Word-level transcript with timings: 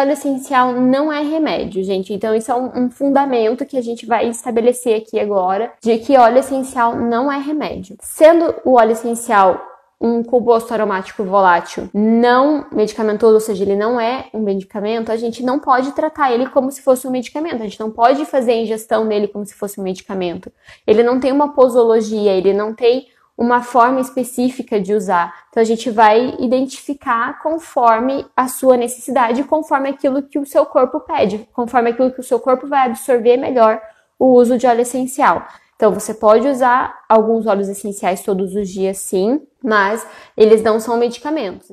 óleo 0.00 0.12
essencial 0.12 0.72
não 0.74 1.12
é 1.12 1.22
remédio, 1.22 1.82
gente. 1.82 2.12
Então, 2.14 2.32
isso 2.32 2.52
é 2.52 2.54
um, 2.54 2.84
um, 2.84 2.90
fundamento 2.90 3.66
que 3.66 3.76
a 3.76 3.82
gente 3.82 4.06
vai 4.06 4.28
estabelecer 4.28 4.96
aqui 4.96 5.18
agora, 5.18 5.72
de 5.80 5.98
que 5.98 6.16
óleo 6.16 6.38
essencial 6.38 6.94
não 6.94 7.30
é 7.30 7.38
remédio. 7.38 7.96
Sendo 8.00 8.54
o 8.64 8.74
óleo 8.74 8.92
essencial 8.92 9.60
um 10.00 10.22
composto 10.22 10.72
aromático 10.72 11.24
volátil 11.24 11.90
não 11.92 12.66
medicamentoso, 12.70 13.34
ou 13.34 13.40
seja, 13.40 13.64
ele 13.64 13.74
não 13.74 14.00
é 14.00 14.28
um 14.32 14.38
medicamento, 14.40 15.10
a 15.10 15.16
gente 15.16 15.42
não 15.42 15.58
pode 15.58 15.90
tratar 15.90 16.30
ele 16.30 16.46
como 16.46 16.70
se 16.70 16.80
fosse 16.80 17.08
um 17.08 17.10
medicamento. 17.10 17.56
A 17.56 17.64
gente 17.64 17.80
não 17.80 17.90
pode 17.90 18.24
fazer 18.24 18.52
a 18.52 18.56
ingestão 18.62 19.08
dele 19.08 19.26
como 19.26 19.44
se 19.44 19.54
fosse 19.54 19.80
um 19.80 19.82
medicamento. 19.82 20.52
Ele 20.86 21.02
não 21.02 21.18
tem 21.18 21.32
uma 21.32 21.52
posologia, 21.52 22.30
ele 22.30 22.52
não 22.52 22.72
tem 22.72 23.08
uma 23.38 23.62
forma 23.62 24.00
específica 24.00 24.80
de 24.80 24.92
usar. 24.92 25.32
Então 25.48 25.60
a 25.60 25.64
gente 25.64 25.88
vai 25.90 26.34
identificar 26.40 27.40
conforme 27.40 28.26
a 28.36 28.48
sua 28.48 28.76
necessidade, 28.76 29.44
conforme 29.44 29.88
aquilo 29.88 30.24
que 30.24 30.40
o 30.40 30.44
seu 30.44 30.66
corpo 30.66 30.98
pede, 30.98 31.48
conforme 31.52 31.90
aquilo 31.90 32.10
que 32.10 32.20
o 32.20 32.24
seu 32.24 32.40
corpo 32.40 32.66
vai 32.66 32.86
absorver 32.86 33.36
melhor 33.36 33.80
o 34.18 34.34
uso 34.34 34.58
de 34.58 34.66
óleo 34.66 34.80
essencial. 34.80 35.46
Então 35.76 35.92
você 35.92 36.12
pode 36.12 36.48
usar 36.48 37.04
alguns 37.08 37.46
óleos 37.46 37.68
essenciais 37.68 38.22
todos 38.22 38.56
os 38.56 38.68
dias, 38.68 38.98
sim, 38.98 39.40
mas 39.62 40.04
eles 40.36 40.60
não 40.60 40.80
são 40.80 40.96
medicamentos. 40.96 41.70